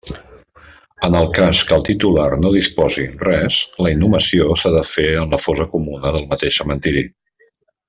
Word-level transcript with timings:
En 1.07 1.17
el 1.19 1.27
cas 1.37 1.59
que 1.71 1.75
el 1.77 1.83
titular 1.89 2.25
no 2.45 2.53
dispose 2.55 3.05
res, 3.27 3.59
la 3.87 3.93
inhumació 3.97 4.57
s'ha 4.63 4.73
de 4.79 4.83
fer 4.95 5.07
en 5.25 5.37
la 5.37 5.43
fossa 5.45 5.69
comuna 5.77 6.17
del 6.17 6.27
mateix 6.33 6.59
cementeri. 6.65 7.07